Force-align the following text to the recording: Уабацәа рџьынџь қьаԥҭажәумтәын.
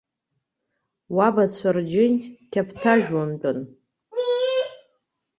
Уабацәа 1.15 1.69
рџьынџь 1.75 2.23
қьаԥҭажәумтәын. 2.51 3.59